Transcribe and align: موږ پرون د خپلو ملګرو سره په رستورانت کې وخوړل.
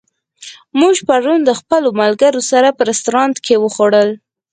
موږ 0.79 0.95
پرون 1.07 1.39
د 1.45 1.51
خپلو 1.59 1.89
ملګرو 2.01 2.41
سره 2.51 2.67
په 2.77 2.81
رستورانت 2.89 3.35
کې 3.45 3.55
وخوړل. 3.63 4.09